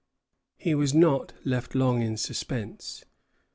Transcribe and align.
He 0.57 0.73
was 0.73 0.95
not 0.95 1.31
left 1.45 1.75
long 1.75 2.01
in 2.01 2.17
suspense. 2.17 3.05